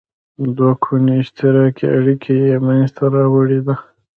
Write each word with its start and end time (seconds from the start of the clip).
دوه 0.57 0.71
ګوني 0.83 1.13
اشتراکي 1.21 1.85
اړیکه 1.97 2.31
یې 2.45 2.55
مینځته 2.65 3.05
راوړې 3.15 3.59
ده. 3.67 3.75